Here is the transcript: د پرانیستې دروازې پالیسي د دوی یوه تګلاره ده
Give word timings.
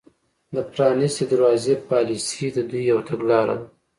د 0.53 0.55
پرانیستې 0.71 1.23
دروازې 1.31 1.73
پالیسي 1.89 2.47
د 2.53 2.57
دوی 2.69 2.81
یوه 2.91 3.03
تګلاره 3.09 3.55
ده 3.61 3.65